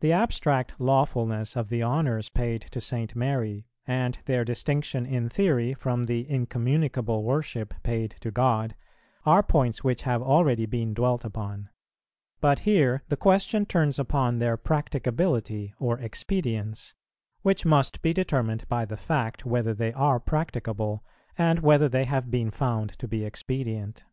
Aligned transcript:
The 0.00 0.12
abstract 0.14 0.72
lawfulness 0.80 1.58
of 1.58 1.68
the 1.68 1.82
honours 1.82 2.30
paid 2.30 2.62
to 2.70 2.80
St. 2.80 3.14
Mary, 3.14 3.66
and 3.86 4.16
their 4.24 4.46
distinction 4.46 5.04
in 5.04 5.28
theory 5.28 5.74
from 5.74 6.04
the 6.04 6.22
incommunicable 6.26 7.22
worship 7.22 7.74
paid 7.82 8.12
to 8.22 8.30
God, 8.30 8.74
are 9.26 9.42
points 9.42 9.84
which 9.84 10.04
have 10.04 10.22
already 10.22 10.64
been 10.64 10.94
dwelt 10.94 11.22
upon; 11.22 11.68
but 12.40 12.60
here 12.60 13.02
the 13.08 13.16
question 13.18 13.66
turns 13.66 13.98
upon 13.98 14.38
their 14.38 14.56
practicability 14.56 15.74
or 15.78 15.98
expedience, 15.98 16.94
which 17.42 17.66
must 17.66 18.00
be 18.00 18.14
determined 18.14 18.66
by 18.70 18.86
the 18.86 18.96
fact 18.96 19.44
whether 19.44 19.74
they 19.74 19.92
are 19.92 20.18
practicable, 20.18 21.04
and 21.36 21.58
whether 21.58 21.90
they 21.90 22.06
have 22.06 22.30
been 22.30 22.50
found 22.50 22.98
to 22.98 23.06
be 23.06 23.22
expedient. 23.22 24.06